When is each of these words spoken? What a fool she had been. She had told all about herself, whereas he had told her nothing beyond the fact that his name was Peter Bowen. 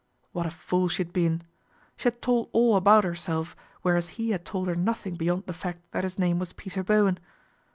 What 0.31 0.47
a 0.47 0.49
fool 0.49 0.87
she 0.87 1.03
had 1.03 1.13
been. 1.13 1.43
She 1.95 2.05
had 2.05 2.23
told 2.23 2.49
all 2.53 2.75
about 2.75 3.03
herself, 3.03 3.55
whereas 3.83 4.09
he 4.17 4.31
had 4.31 4.43
told 4.45 4.67
her 4.67 4.73
nothing 4.75 5.13
beyond 5.13 5.45
the 5.45 5.53
fact 5.53 5.81
that 5.91 6.03
his 6.03 6.17
name 6.17 6.39
was 6.39 6.53
Peter 6.53 6.81
Bowen. 6.83 7.19